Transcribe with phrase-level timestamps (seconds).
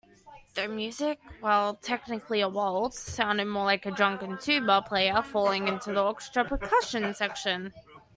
[0.55, 5.93] The music, while technically a waltz, sounded more like a drunken tuba player falling into
[5.93, 7.71] the orchestra's percussion section.